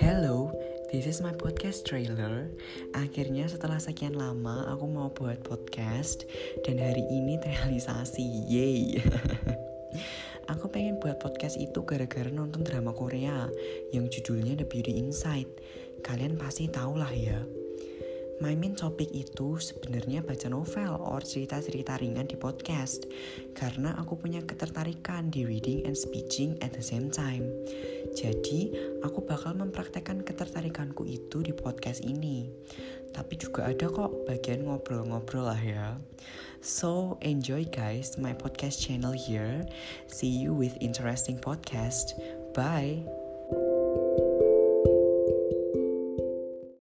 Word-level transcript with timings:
Hello, 0.00 0.48
this 0.88 1.04
is 1.04 1.20
my 1.20 1.36
podcast 1.36 1.84
trailer. 1.84 2.48
Akhirnya 2.96 3.44
setelah 3.44 3.76
sekian 3.76 4.16
lama 4.16 4.72
aku 4.72 4.88
mau 4.88 5.12
buat 5.12 5.44
podcast 5.44 6.24
dan 6.64 6.80
hari 6.80 7.04
ini 7.12 7.36
terrealisasi. 7.44 8.48
Yay. 8.48 9.04
aku 10.56 10.72
pengen 10.72 10.96
buat 10.96 11.20
podcast 11.20 11.60
itu 11.60 11.84
gara-gara 11.84 12.32
nonton 12.32 12.64
drama 12.64 12.96
Korea 12.96 13.52
yang 13.92 14.08
judulnya 14.08 14.56
The 14.56 14.64
Beauty 14.64 14.96
Inside. 14.96 15.52
Kalian 16.00 16.40
pasti 16.40 16.72
tahu 16.72 16.96
lah 16.96 17.12
ya. 17.12 17.44
My 18.36 18.52
main 18.52 18.76
topik 18.76 19.08
itu 19.16 19.56
sebenarnya 19.56 20.20
baca 20.20 20.52
novel 20.52 21.00
or 21.00 21.24
cerita-cerita 21.24 21.96
ringan 21.96 22.28
di 22.28 22.36
podcast 22.36 23.08
karena 23.56 23.96
aku 23.96 24.20
punya 24.20 24.44
ketertarikan 24.44 25.32
di 25.32 25.48
reading 25.48 25.88
and 25.88 25.96
speaking 25.96 26.60
at 26.60 26.76
the 26.76 26.84
same 26.84 27.08
time. 27.08 27.48
Jadi, 28.12 28.72
aku 29.00 29.24
bakal 29.24 29.56
mempraktekkan 29.56 30.20
ketertarikanku 30.20 31.08
itu 31.08 31.40
di 31.40 31.56
podcast 31.56 32.04
ini. 32.04 32.52
Tapi 33.16 33.40
juga 33.40 33.72
ada 33.72 33.88
kok 33.88 34.28
bagian 34.28 34.68
ngobrol-ngobrol 34.68 35.48
lah 35.48 35.60
ya. 35.60 35.96
So, 36.60 37.16
enjoy 37.24 37.64
guys 37.72 38.20
my 38.20 38.36
podcast 38.36 38.84
channel 38.84 39.16
here. 39.16 39.64
See 40.12 40.28
you 40.28 40.52
with 40.52 40.76
interesting 40.84 41.40
podcast. 41.40 42.12
Bye. 42.52 43.25